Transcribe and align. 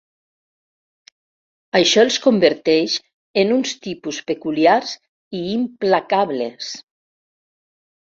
Això 1.81 2.05
els 2.07 2.17
converteix 2.23 2.97
en 3.43 3.55
uns 3.59 3.77
tipus 3.87 4.25
peculiars 4.33 4.99
i 5.41 5.47
implacables. 5.61 6.77